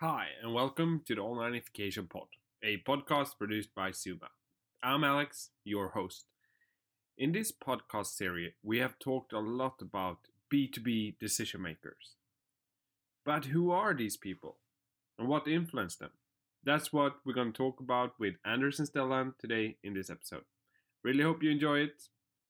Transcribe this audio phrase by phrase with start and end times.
[0.00, 2.28] Hi, and welcome to the Onlineification Pod,
[2.62, 4.28] a podcast produced by Zooma.
[4.80, 6.26] I'm Alex, your host.
[7.16, 10.18] In this podcast series, we have talked a lot about
[10.54, 12.14] B2B decision makers.
[13.24, 14.58] But who are these people
[15.18, 16.12] and what influenced them?
[16.62, 20.44] That's what we're going to talk about with Anders and Stellan today in this episode.
[21.02, 22.04] Really hope you enjoy it.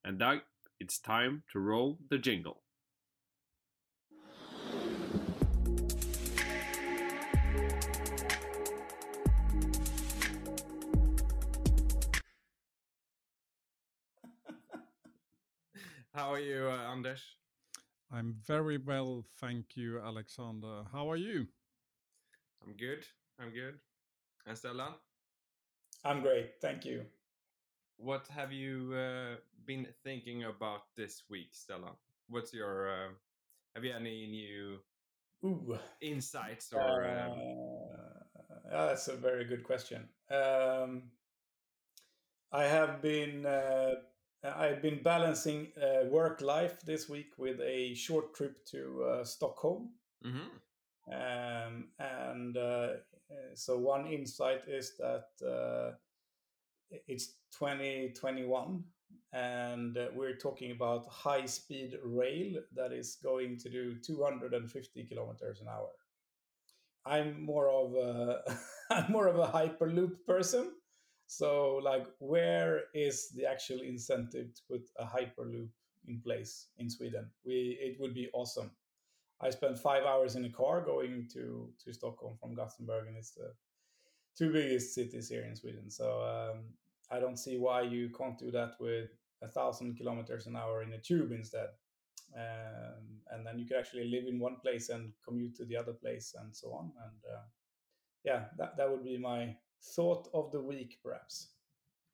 [0.05, 0.43] And now
[0.79, 2.61] it's time to roll the jingle.
[16.19, 17.23] How are you, uh, Anders?
[18.11, 20.83] I'm very well, thank you, Alexander.
[20.93, 21.47] How are you?
[22.67, 23.07] I'm good.
[23.39, 23.79] I'm good.
[24.47, 24.95] And Stellan,
[26.05, 27.05] I'm great, thank you.
[27.97, 29.37] what have you uh,
[29.67, 31.97] been thinking about this week, Stellan?
[32.29, 33.09] What's your uh,
[33.75, 34.79] have you any new
[35.45, 37.39] Ooh, insights uh, or um,
[38.71, 40.09] yeah, that's a very good question.
[40.31, 41.03] Um,
[42.53, 43.95] I have been uh,
[44.45, 49.91] I've been balancing uh, work life this week with a short trip to uh, Stockholm.
[50.25, 50.49] mhm.
[51.11, 52.61] Um, and uh,
[53.31, 55.97] uh, so one insight is that uh,
[57.07, 58.85] it's 2021
[59.33, 65.61] and uh, we're talking about high speed rail that is going to do 250 kilometers
[65.61, 65.91] an hour.
[67.07, 68.43] I'm more of a
[68.91, 70.73] I'm more of a hyperloop person.
[71.29, 75.69] So like where is the actual incentive to put a hyperloop
[76.07, 77.31] in place in Sweden?
[77.45, 78.71] We it would be awesome.
[79.41, 83.33] I spent five hours in a car going to to Stockholm from Gothenburg, and it's
[83.33, 83.53] the
[84.37, 85.91] two biggest cities here in Sweden.
[85.91, 86.65] So um,
[87.11, 89.11] I don't see why you can't do that with
[89.43, 91.69] a thousand kilometers an hour in a tube instead.
[92.35, 95.93] Um, and then you could actually live in one place and commute to the other
[95.93, 96.93] place and so on.
[97.05, 97.43] And uh,
[98.25, 101.49] yeah, that, that would be my thought of the week, perhaps.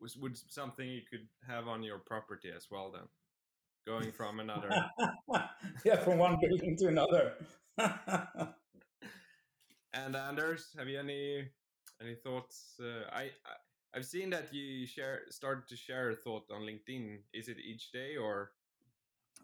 [0.01, 3.09] was would something you could have on your property as well then?
[3.87, 4.71] Going from another
[5.85, 7.35] yeah, from one building to another.
[9.95, 11.49] And Anders, have you any
[12.01, 12.75] any thoughts?
[12.81, 13.55] Uh, I, I
[13.95, 17.19] I've seen that you share started to share a thought on LinkedIn.
[17.33, 18.51] Is it each day or?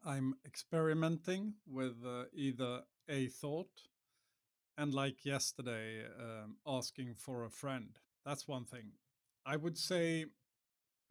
[0.05, 3.71] I'm experimenting with uh, either a thought
[4.79, 7.99] and, like yesterday, um, asking for a friend.
[8.25, 8.93] That's one thing.
[9.47, 10.27] I would say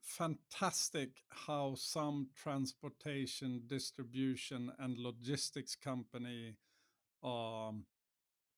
[0.01, 6.55] fantastic how some transportation, distribution, and logistics company
[7.23, 7.73] are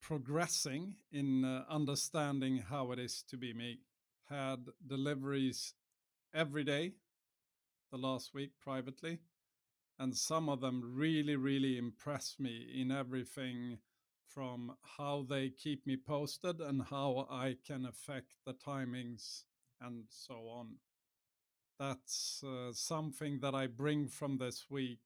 [0.01, 3.79] progressing in uh, understanding how it is to be me.
[4.29, 5.73] Had deliveries
[6.33, 6.93] every day
[7.91, 9.19] the last week privately,
[9.99, 13.79] and some of them really, really impressed me in everything
[14.33, 19.43] from how they keep me posted and how I can affect the timings
[19.79, 20.75] and so on.
[21.79, 24.99] That's uh, something that I bring from this week.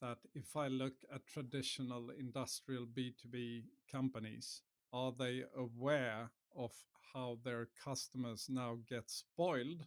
[0.00, 4.62] That if I look at traditional industrial B2B companies,
[4.92, 6.72] are they aware of
[7.12, 9.86] how their customers now get spoiled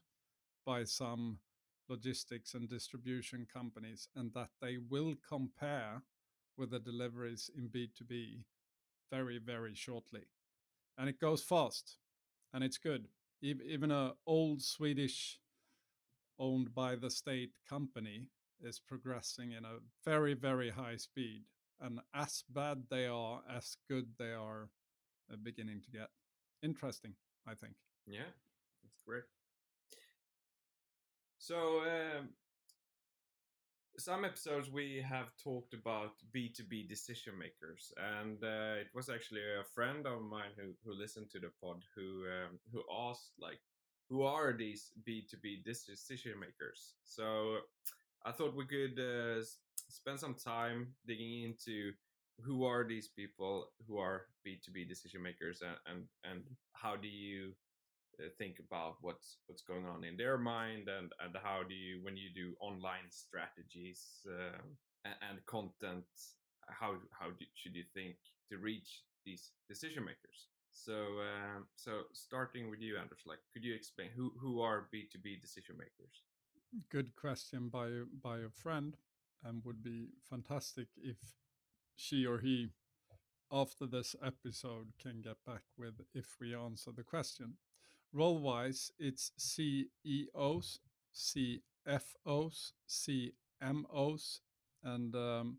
[0.66, 1.40] by some
[1.90, 6.02] logistics and distribution companies and that they will compare
[6.58, 8.46] with the deliveries in B2B
[9.12, 10.24] very, very shortly.
[10.98, 11.98] And it goes fast
[12.54, 13.08] and it's good.
[13.42, 15.40] Even a old Swedish
[16.38, 18.28] owned by the state company
[18.64, 21.44] is progressing in a very, very high speed.
[21.80, 24.70] And as bad they are, as good they are
[25.32, 26.10] uh, beginning to get.
[26.62, 27.14] Interesting,
[27.48, 27.74] I think.
[28.06, 28.30] Yeah,
[28.84, 29.24] that's great.
[31.40, 32.30] So, um,
[33.98, 39.64] some episodes we have talked about B2B decision makers, and uh, it was actually a
[39.64, 43.60] friend of mine who, who listened to the pod who um, who asked like,
[44.10, 46.96] who are these B2B decision makers?
[47.04, 47.58] So,
[48.26, 49.44] I thought we could uh,
[49.90, 51.94] spend some time digging into
[52.44, 57.54] who are these people who are B2B decision makers and, and, and how do you
[58.38, 62.16] think about what's what's going on in their mind and and how do you when
[62.16, 64.62] you do online strategies uh,
[65.06, 66.06] and, and content
[66.68, 68.16] how how do, should you think
[68.50, 73.74] to reach these decision makers so um, so starting with you Anders like could you
[73.74, 76.22] explain who who are B2B decision makers
[76.90, 78.96] Good question by by a friend,
[79.44, 81.36] and would be fantastic if
[81.98, 82.70] she or he,
[83.52, 87.58] after this episode, can get back with if we answer the question.
[88.14, 90.80] Role wise, it's CEOs,
[91.16, 94.40] CFOs, CMOs,
[94.84, 95.58] and um,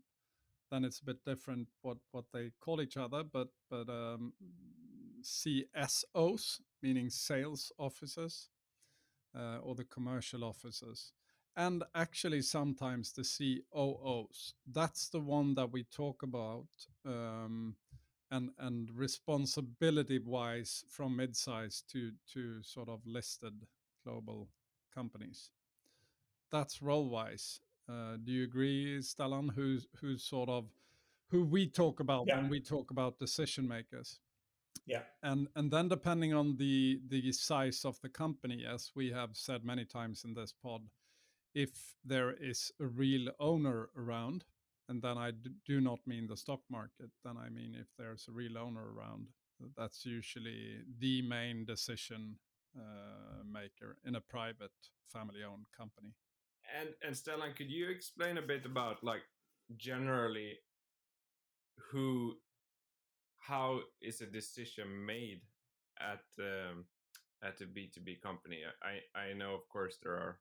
[0.69, 3.23] then it's a bit different what what they call each other.
[3.23, 4.33] But but um,
[5.23, 8.49] CSOs, meaning sales officers,
[9.35, 11.13] uh, or the commercial officers,
[11.55, 14.53] and actually sometimes the COOs.
[14.71, 16.67] That's the one that we talk about.
[17.05, 17.75] Um,
[18.33, 23.53] and, and responsibility wise from mid-size to to sort of listed
[24.03, 24.49] global
[24.93, 25.51] companies
[26.51, 27.59] that's role wise
[27.89, 30.65] uh, do you agree stellan who's who's sort of
[31.31, 32.37] who we talk about Yeah.
[32.37, 34.19] when we talk about decision makers
[34.85, 35.03] Yeah.
[35.21, 39.63] and and then depending on the the size of the company as we have said
[39.63, 40.81] many times in this pod
[41.53, 44.45] if there is a real owner around
[44.89, 45.31] and then i
[45.65, 49.27] do not mean the stock market then i mean if there's a real owner around
[49.77, 52.37] that's usually the main decision
[52.77, 54.71] uh, maker in a private
[55.11, 56.13] family owned company
[56.79, 59.23] And and Stellan, could you explain a bit about like
[59.77, 60.57] generally
[61.91, 62.37] who
[63.39, 65.41] how is a decision made
[65.99, 66.85] at um,
[67.43, 68.59] at a B2B company?
[68.81, 70.39] I I know of course there are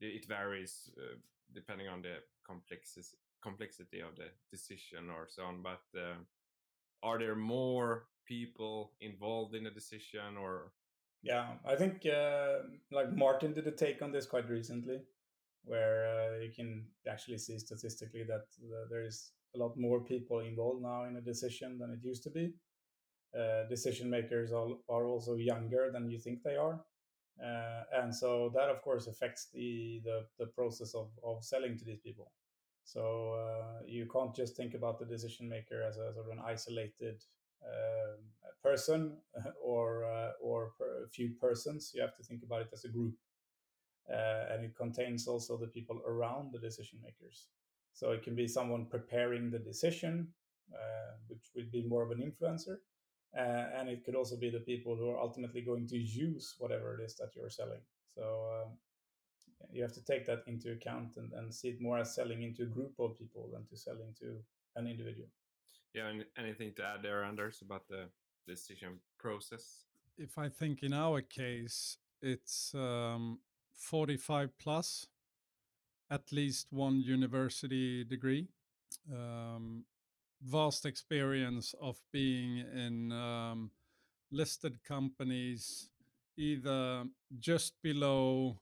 [0.00, 1.16] it varies uh,
[1.54, 2.16] depending on the
[2.46, 6.16] complexity complexity of the decision or so on, but uh,
[7.02, 10.72] are there more people involved in a decision or
[11.22, 15.00] Yeah, I think uh, like Martin did a take on this quite recently,
[15.64, 18.46] where uh, you can actually see statistically that
[18.90, 22.30] there is a lot more people involved now in a decision than it used to
[22.30, 22.54] be.
[23.38, 26.80] Uh, decision makers are, are also younger than you think they are,
[27.44, 31.84] uh, and so that of course affects the the, the process of, of selling to
[31.84, 32.32] these people.
[32.92, 36.42] So uh, you can't just think about the decision maker as a sort of an
[36.44, 37.22] isolated
[37.64, 38.18] um,
[38.64, 39.16] person
[39.64, 41.92] or uh, or per, a few persons.
[41.94, 43.14] You have to think about it as a group,
[44.12, 47.46] uh, and it contains also the people around the decision makers.
[47.92, 50.26] So it can be someone preparing the decision,
[50.74, 52.78] uh, which would be more of an influencer,
[53.38, 56.98] uh, and it could also be the people who are ultimately going to use whatever
[56.98, 57.82] it is that you're selling.
[58.16, 58.72] So.
[59.72, 62.62] You have to take that into account and, and see it more as selling into
[62.62, 64.36] a group of people than to selling to
[64.76, 65.28] an individual.
[65.94, 68.08] yeah any- anything to add there, Anders, about the
[68.46, 69.84] decision process?
[70.18, 73.38] if i think in our case it's um,
[73.74, 75.06] 45 plus
[76.10, 78.48] at least one university degree
[79.12, 79.84] um,
[80.42, 83.70] vast experience of being in um,
[84.30, 85.88] listed companies
[86.36, 87.04] either
[87.38, 88.58] just below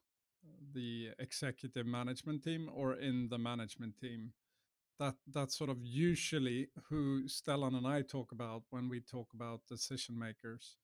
[0.74, 4.32] the executive management team or in the management team
[4.98, 9.60] that that's sort of usually who Stellan and I talk about when we talk about
[9.68, 10.76] decision makers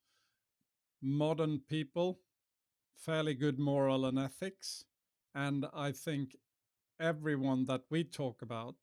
[1.03, 2.21] modern people
[2.97, 4.85] fairly good moral and ethics
[5.35, 6.37] and I think
[7.01, 8.77] everyone that we talk about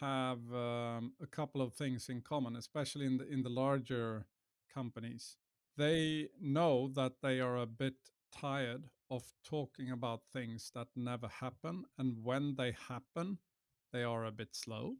[0.00, 4.26] have um, a couple of things in common, especially in the in the larger
[4.72, 5.36] companies.
[5.76, 7.94] They know that they are a bit
[8.32, 13.38] tired of talking about things that never happen, and when they happen,
[13.92, 14.96] they are a bit slow.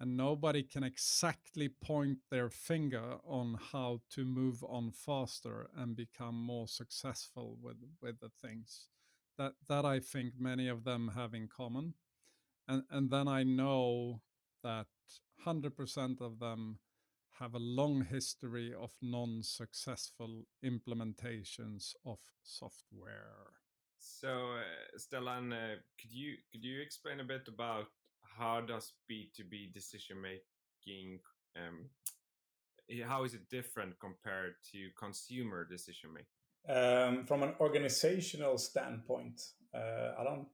[0.00, 6.34] And nobody can exactly point their finger on how to move on faster and become
[6.34, 8.88] more successful with, with the things
[9.38, 11.94] that that I think many of them have in common.
[12.68, 14.22] And and then I know
[14.62, 14.86] that
[15.38, 16.78] 100% of them
[17.40, 23.52] have a long history of non-successful implementations of software.
[23.98, 27.86] So, uh, Stellan, uh, could you could you explain a bit about
[28.38, 31.20] how does B two B decision making
[31.56, 31.90] um,
[33.06, 36.28] how is it different compared to consumer decision making?
[36.68, 39.40] Um, from an organizational standpoint,
[39.74, 40.48] uh, I don't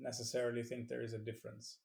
[0.00, 1.78] necessarily think there is a difference.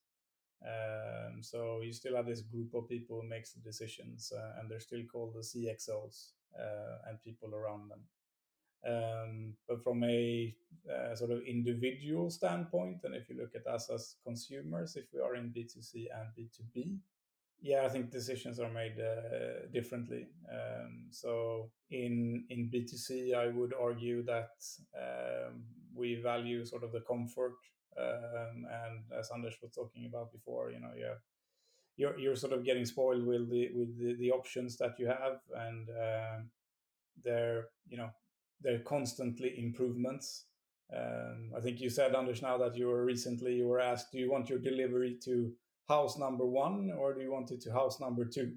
[0.64, 4.70] Um, so you still have this group of people who makes the decisions, uh, and
[4.70, 8.00] they're still called the CXOs uh, and people around them.
[8.86, 10.54] Um, but from a
[10.88, 15.20] uh, sort of individual standpoint, and if you look at us as consumers, if we
[15.20, 16.98] are in B2C and B2B,
[17.60, 20.28] yeah, I think decisions are made uh, differently.
[20.50, 24.50] Um, so in in B2C, I would argue that
[24.96, 27.56] um, we value sort of the comfort,
[27.96, 31.14] um, and as Anders was talking about before, you know, yeah,
[31.96, 35.40] you're you're sort of getting spoiled with the with the, the options that you have,
[35.54, 36.50] and um
[37.24, 38.10] they're you know
[38.60, 40.46] they're constantly improvements.
[40.96, 44.18] Um, I think you said Anders now that you were recently you were asked, do
[44.18, 45.52] you want your delivery to
[45.88, 48.52] house number one or do you want it to house number two?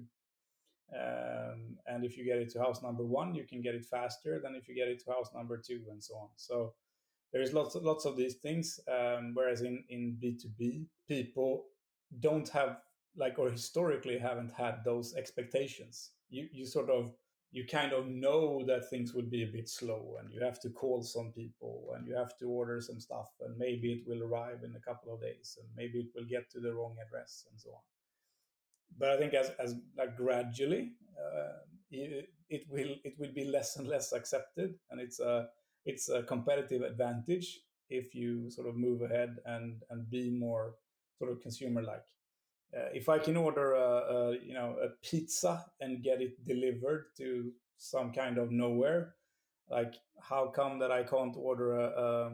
[0.94, 4.40] Um, and if you get it to house number one, you can get it faster
[4.42, 6.28] than if you get it to house number two, and so on.
[6.36, 6.74] So
[7.32, 8.80] there's lots lots of these things.
[8.88, 11.64] Um, whereas in in B two B, people
[12.20, 12.78] don't have
[13.16, 16.10] like or historically haven't had those expectations.
[16.28, 17.12] You you sort of
[17.52, 20.70] you kind of know that things would be a bit slow and you have to
[20.70, 24.60] call some people and you have to order some stuff and maybe it will arrive
[24.64, 27.60] in a couple of days and maybe it will get to the wrong address and
[27.60, 27.82] so on
[28.98, 31.58] but i think as, as like gradually uh,
[31.90, 35.46] it, it will it will be less and less accepted and it's a
[35.84, 37.60] it's a competitive advantage
[37.90, 40.74] if you sort of move ahead and and be more
[41.18, 42.04] sort of consumer like
[42.76, 47.06] uh, if I can order a, a, you know a pizza and get it delivered
[47.18, 49.14] to some kind of nowhere,
[49.68, 52.26] like how come that I can't order a, a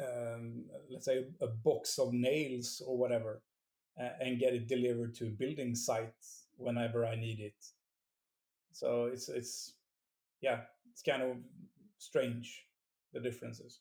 [0.00, 3.42] um, let's say a box of nails or whatever
[4.00, 6.14] uh, and get it delivered to a building site
[6.56, 7.62] whenever I need it?
[8.72, 9.74] So it's it's
[10.40, 10.60] yeah,
[10.90, 11.36] it's kind of
[11.98, 12.66] strange
[13.12, 13.80] the differences.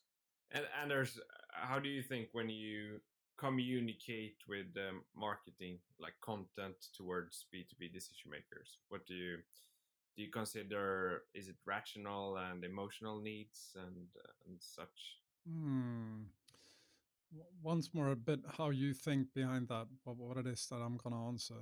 [0.51, 1.19] And Anders,
[1.51, 2.99] how do you think when you
[3.37, 9.37] communicate with um, marketing like content towards b2b decision makers what do you
[10.15, 16.23] do you consider is it rational and emotional needs and uh, and such hmm.
[17.61, 20.97] once more a bit how you think behind that what, what it is that i'm
[20.97, 21.61] going to answer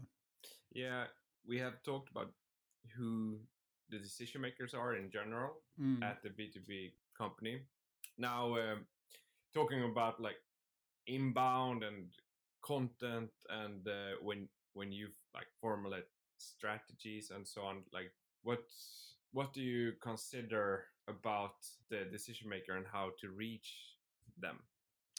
[0.73, 1.05] yeah
[1.47, 2.31] we have talked about
[2.95, 3.39] who
[3.93, 6.03] the decision makers are in general mm.
[6.03, 7.59] at the b2b company
[8.17, 8.85] now um,
[9.53, 10.41] talking about like
[11.05, 12.07] inbound and
[12.65, 16.07] content and uh, when when you like formulate
[16.37, 18.63] strategies and so on like what
[19.31, 21.55] what do you consider about
[21.89, 23.75] the decision maker and how to reach
[24.39, 24.57] them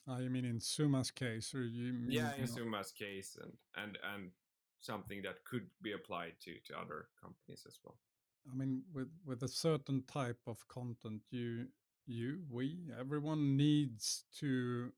[0.08, 2.78] uh, you mean in Zooma's case or you mean, yeah in you know?
[2.78, 4.30] Zooma's case and and and
[4.80, 7.96] something that could be applied to to other companies as well
[8.50, 11.66] i mean with with a certain type of content you
[12.06, 14.92] you we everyone needs to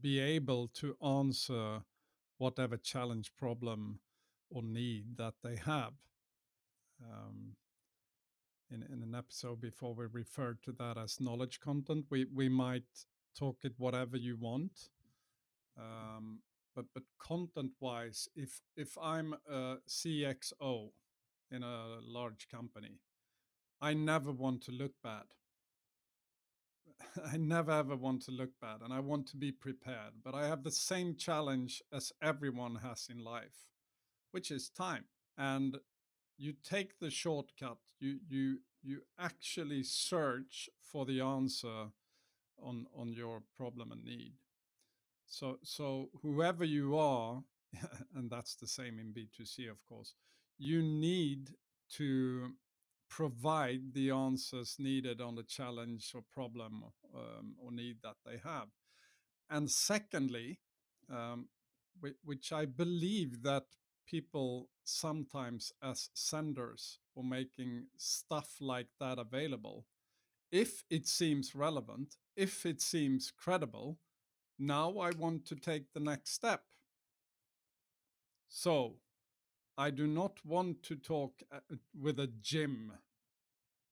[0.00, 1.82] be able to answer
[2.38, 4.00] whatever challenge, problem,
[4.50, 5.94] or need that they have.
[7.02, 7.56] Um,
[8.70, 12.06] in, in an episode before, we referred to that as knowledge content.
[12.10, 13.06] We we might
[13.38, 14.90] talk it whatever you want,
[15.78, 16.40] um,
[16.74, 20.90] but but content wise, if if I'm a CXO
[21.50, 23.00] in a large company,
[23.80, 25.24] I never want to look bad.
[27.32, 30.14] I never ever want to look bad and I want to be prepared.
[30.24, 33.66] But I have the same challenge as everyone has in life,
[34.30, 35.04] which is time.
[35.36, 35.76] And
[36.38, 41.88] you take the shortcut, you you you actually search for the answer
[42.58, 44.34] on on your problem and need.
[45.26, 47.42] So so whoever you are,
[48.14, 50.14] and that's the same in B2C, of course,
[50.58, 51.50] you need
[51.96, 52.52] to
[53.08, 56.84] provide the answers needed on the challenge or problem
[57.14, 58.68] um, or need that they have.
[59.50, 60.60] And secondly,
[61.10, 61.48] um,
[62.24, 63.64] which I believe that
[64.06, 69.86] people sometimes as senders or making stuff like that available,
[70.52, 73.98] if it seems relevant, if it seems credible,
[74.58, 76.62] now I want to take the next step.
[78.48, 78.96] So
[79.78, 81.58] I do not want to talk uh,
[82.00, 82.92] with a Jim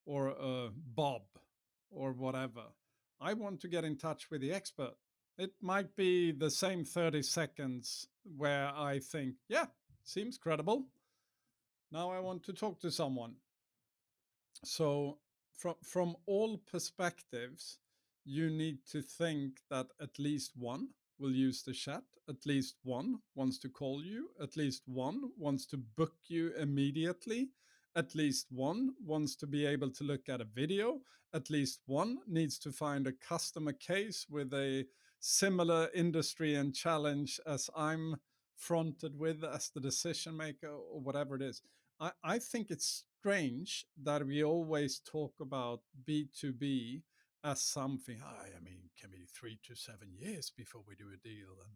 [0.05, 1.23] or a Bob
[1.91, 2.63] or whatever.
[3.21, 4.95] I want to get in touch with the expert.
[5.37, 9.65] It might be the same 30 seconds where I think, yeah,
[10.03, 10.85] seems credible.
[11.91, 13.35] Now I want to talk to someone.
[14.63, 15.19] So,
[15.53, 17.77] from, from all perspectives,
[18.25, 22.03] you need to think that at least one will use the chat.
[22.27, 24.29] At least one wants to call you.
[24.41, 27.49] At least one wants to book you immediately.
[27.95, 31.01] At least one wants to be able to look at a video.
[31.33, 34.85] At least one needs to find a customer case with a
[35.19, 38.17] similar industry and challenge as I'm
[38.57, 41.61] fronted with as the decision maker or whatever it is.
[41.99, 47.01] I, I think it's strange that we always talk about B2B
[47.45, 51.51] as something, I mean, can be three to seven years before we do a deal.
[51.63, 51.75] And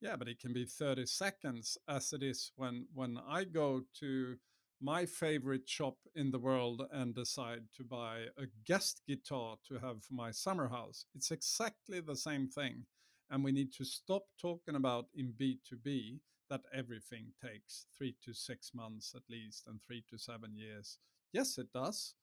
[0.00, 4.36] yeah, but it can be 30 seconds as it is when when I go to
[4.82, 10.04] my favorite shop in the world and decide to buy a guest guitar to have
[10.04, 11.06] for my summer house.
[11.14, 12.84] It's exactly the same thing.
[13.30, 16.20] And we need to stop talking about in B2B
[16.50, 20.98] that everything takes three to six months at least and three to seven years.
[21.32, 22.14] Yes, it does.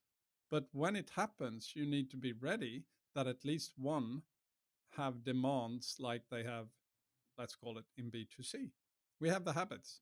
[0.54, 2.84] But when it happens, you need to be ready
[3.16, 4.22] that at least one
[4.92, 6.68] have demands like they have,
[7.40, 8.70] let's call it in B2C.
[9.20, 10.02] We have the habits.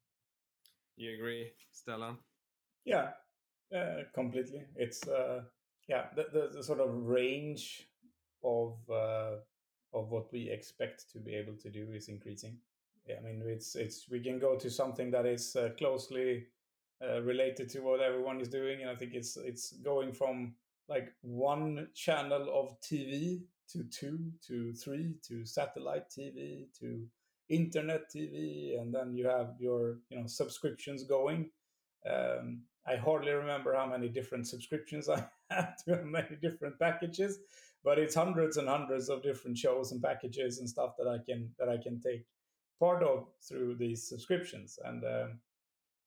[0.98, 2.18] You agree, Stellan?
[2.84, 3.12] Yeah,
[3.74, 4.64] uh, completely.
[4.76, 5.44] It's uh,
[5.88, 7.88] yeah, the, the, the, sort of range
[8.44, 9.36] of uh,
[9.94, 12.58] of what we expect to be able to do is increasing.
[13.08, 16.48] I mean, it's it's we can go to something that is uh, closely
[17.04, 20.56] uh, related to what everyone is doing, and I think it's it's going from
[20.88, 23.42] like one channel of TV
[23.72, 27.06] to two to three to satellite TV to
[27.50, 31.50] internet TV, and then you have your you know subscriptions going.
[32.10, 37.40] Um, I hardly remember how many different subscriptions I have to many different packages,
[37.84, 41.50] but it's hundreds and hundreds of different shows and packages and stuff that I can
[41.60, 42.26] that I can take
[42.80, 44.80] part of through these subscriptions.
[44.84, 45.40] And um,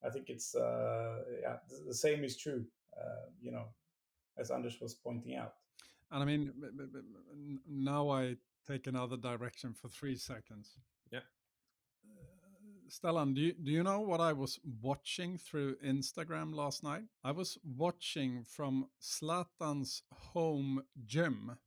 [0.04, 1.56] I think it's uh, yeah
[1.86, 2.64] the same is true.
[2.96, 3.66] Uh, you know,
[4.38, 5.54] as Anders was pointing out.
[6.10, 6.52] And I mean,
[7.68, 10.76] now I take another direction for three seconds.
[11.10, 11.20] Yeah.
[12.08, 17.04] Uh, Stellan, do you, do you know what I was watching through Instagram last night?
[17.24, 21.58] I was watching from Zlatan's home gym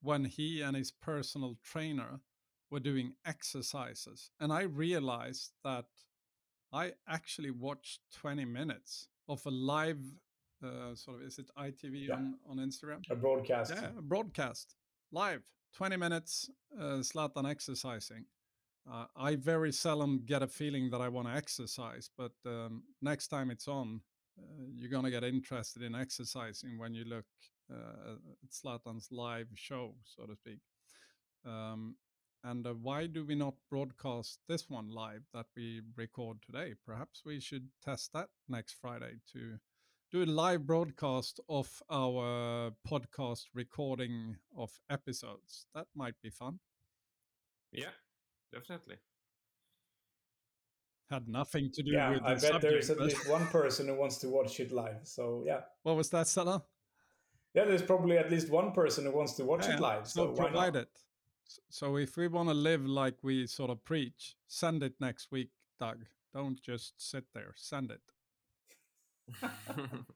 [0.00, 2.20] when he and his personal trainer
[2.70, 4.30] were doing exercises.
[4.40, 5.86] And I realized that
[6.74, 10.00] I actually watched 20 minutes of a live
[10.62, 12.14] uh, sort of, is it ITV yeah.
[12.14, 12.98] on, on Instagram?
[13.10, 13.72] A broadcast.
[13.74, 14.74] Yeah, a broadcast.
[15.12, 15.42] Live.
[15.76, 18.24] 20 minutes, uh, Zlatan exercising.
[18.90, 23.28] Uh, I very seldom get a feeling that I want to exercise, but um, next
[23.28, 24.00] time it's on,
[24.38, 27.24] uh, you're going to get interested in exercising when you look
[27.72, 30.58] uh, at Zlatan's live show, so to speak.
[31.46, 31.96] Um,
[32.44, 36.74] and uh, why do we not broadcast this one live that we record today?
[36.86, 39.58] Perhaps we should test that next Friday to
[40.12, 45.66] do a live broadcast of our podcast recording of episodes.
[45.74, 46.60] That might be fun.
[47.72, 47.94] Yeah,
[48.52, 48.96] definitely.
[51.10, 53.28] Had nothing to do yeah, with I the bet subject, there is at but- least
[53.28, 55.00] one person who wants to watch it live.
[55.04, 56.62] So yeah, What was that, Stellan?
[57.54, 60.06] yeah, there's probably at least one person who wants to watch Yeah, it live.
[60.08, 60.82] So, why provide not?
[60.82, 60.88] it.
[61.54, 65.30] S- So if we want to live like we sort of preach, send it next
[65.30, 66.04] week, Doug.
[66.32, 67.54] Don't just sit there.
[67.56, 68.00] Send it.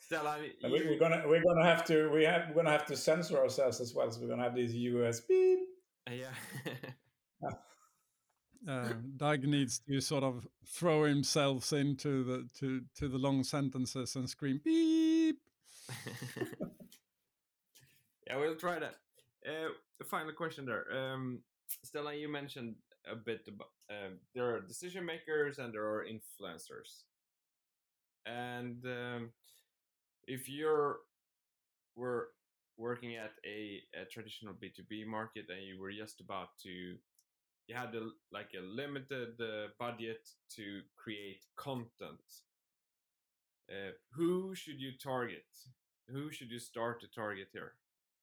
[0.00, 2.86] Stellan, And we, you, we're gonna we're gonna have to we have we're gonna have
[2.86, 4.10] to censor ourselves as well.
[4.10, 5.60] So we're gonna have these US beep.
[6.08, 6.34] uh, yeah.
[8.68, 14.16] Uh, Doug needs to sort of throw himself into the to to the long sentences
[14.16, 15.38] and scream beep.
[18.30, 18.94] yeah, we'll try that.
[19.46, 20.84] Uh, the final question there.
[20.92, 21.40] Um,
[21.84, 22.76] Stellan, you mentioned
[23.10, 27.04] a bit about um, there are decision makers and there are influencers.
[28.26, 29.30] And um,
[30.26, 30.98] if you're
[31.96, 32.28] were
[32.76, 36.94] working at a, a traditional B2B market and you were just about to
[37.66, 42.26] you had a, like a limited uh, budget to create content
[43.70, 45.44] uh, who should you target
[46.08, 47.74] who should you start to target here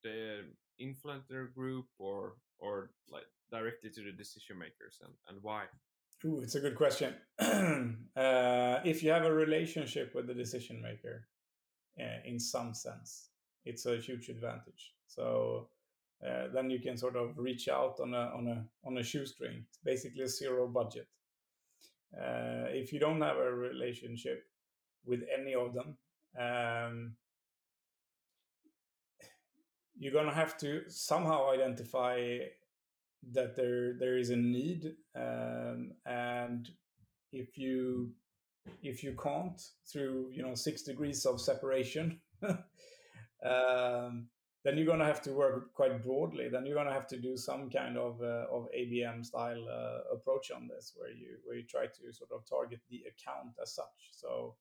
[0.03, 0.45] the
[0.81, 5.63] influencer group or or like directly to the decision makers and, and why
[6.25, 7.13] Ooh, it's a good question.
[7.39, 11.27] uh, if you have a relationship with the decision maker,
[11.99, 13.29] uh, in some sense,
[13.65, 14.93] it's a huge advantage.
[15.07, 15.69] So
[16.25, 19.65] uh, then you can sort of reach out on a on a on a shoestring.
[19.67, 21.07] It's basically a zero budget.
[22.15, 24.45] Uh, if you don't have a relationship
[25.05, 25.97] with any of them,
[26.39, 27.15] um,
[29.97, 32.39] you're gonna have to somehow identify
[33.31, 36.69] that there there is a need um, and
[37.31, 38.12] if you
[38.83, 42.19] if you can't through you know six degrees of separation
[43.43, 44.27] um,
[44.67, 46.49] then you're going to have to work quite broadly.
[46.49, 50.13] Then you're going to have to do some kind of uh, of abm style uh,
[50.13, 53.73] approach on this where you where you try to sort of target the account as
[53.73, 54.12] such.
[54.12, 54.55] So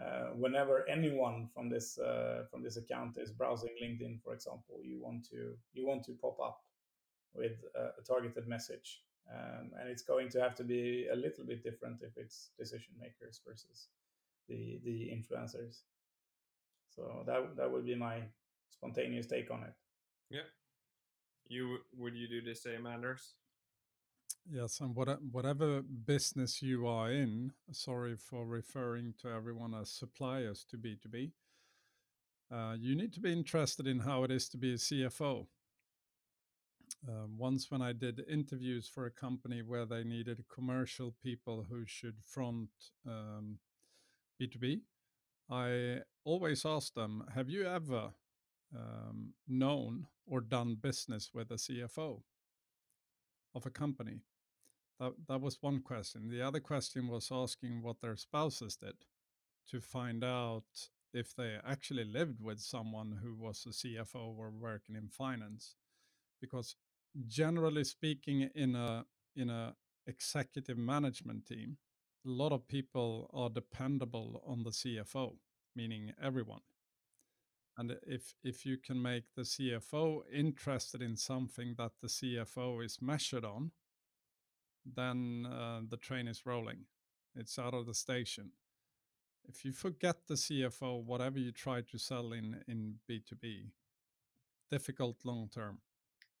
[0.00, 5.00] uh, whenever anyone from this uh, from this account is browsing linkedin for example you
[5.00, 6.60] want to you want to pop up
[7.34, 9.02] with a targeted message.
[9.28, 12.92] Um, and it's going to have to be a little bit different if it's decision
[13.00, 13.88] makers versus
[14.48, 15.82] the the influencers.
[16.94, 18.22] So that that would be my
[18.70, 19.74] spontaneous take on it.
[20.30, 20.48] yeah
[21.46, 23.34] you would you do the same anders
[24.50, 30.66] Yes, and what, whatever business you are in, sorry for referring to everyone as suppliers
[30.70, 31.30] to B2B,
[32.52, 35.46] uh, you need to be interested in how it is to be a CFO.
[37.08, 41.84] Um, once, when I did interviews for a company where they needed commercial people who
[41.86, 42.68] should front
[43.08, 43.58] um,
[44.40, 44.80] B2B,
[45.50, 48.10] I always asked them, Have you ever
[48.76, 52.20] um, known or done business with a CFO
[53.54, 54.20] of a company?
[55.00, 56.28] That, that was one question.
[56.28, 58.94] The other question was asking what their spouses did
[59.70, 60.64] to find out
[61.12, 65.76] if they actually lived with someone who was a CFO or working in finance.
[66.40, 66.76] Because
[67.26, 69.74] generally speaking, in a in a
[70.06, 71.78] executive management team,
[72.26, 75.36] a lot of people are dependable on the CFO,
[75.74, 76.60] meaning everyone.
[77.76, 82.98] And if if you can make the CFO interested in something that the CFO is
[83.00, 83.72] measured on,
[84.84, 86.86] then uh, the train is rolling.
[87.34, 88.52] It's out of the station.
[89.46, 93.70] If you forget the CFO, whatever you try to sell in in B2B,
[94.70, 95.78] difficult long term.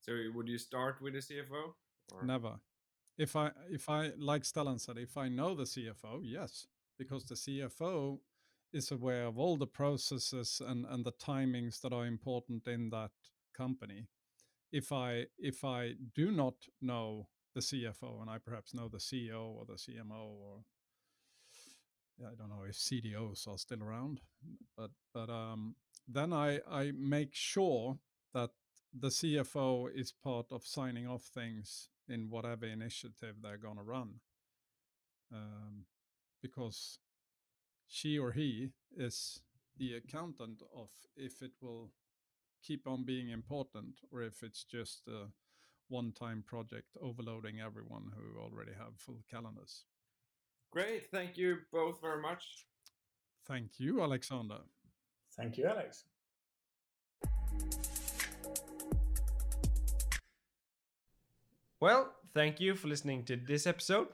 [0.00, 1.74] So would you start with the CFO?
[2.12, 2.24] Or?
[2.24, 2.60] Never.
[3.16, 6.66] If I if I like Stellan said, if I know the CFO, yes,
[6.98, 8.18] because the CFO
[8.72, 13.12] is aware of all the processes and, and the timings that are important in that
[13.56, 14.08] company.
[14.72, 19.54] If I if I do not know the CFO and I perhaps know the CEO
[19.54, 20.64] or the CMO or
[22.20, 24.20] I don't know if CDOs are still around,
[24.76, 25.74] but but um,
[26.06, 27.98] then I I make sure
[28.32, 28.50] that
[28.92, 34.20] the CFO is part of signing off things in whatever initiative they're going to run,
[35.32, 35.86] um,
[36.40, 36.98] because
[37.88, 39.40] she or he is
[39.76, 41.90] the accountant of if it will
[42.62, 45.26] keep on being important or if it's just a
[45.88, 49.84] one-time project overloading everyone who already have full calendars.
[50.70, 52.66] Great, thank you both very much.
[53.46, 54.58] Thank you, Alexander.
[55.36, 56.04] Thank you, Alex.
[61.80, 64.08] Well, thank you for listening to this episode.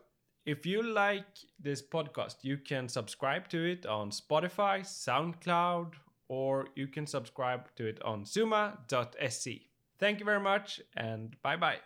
[0.44, 5.92] If you like this podcast, you can subscribe to it on Spotify, SoundCloud,
[6.28, 9.69] or you can subscribe to it on zooma.se.
[10.00, 11.80] Thank you very much and bye bye.